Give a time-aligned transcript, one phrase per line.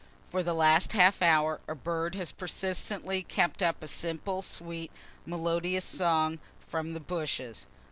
[0.31, 4.89] For the last half hour a bird has persistently kept up a simple, sweet,
[5.27, 7.67] melodious song, from the bushes.